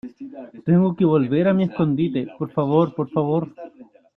tengo 0.67 0.95
que 0.97 1.09
volver 1.13 1.45
a 1.47 1.53
mi 1.57 1.63
escondite, 1.67 2.21
por 2.39 2.49
favor. 2.55 2.95
por 2.95 3.07
favor. 3.15 3.43